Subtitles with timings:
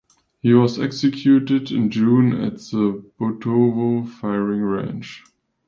[0.39, 5.23] He was executed in June at the Butovo firing range.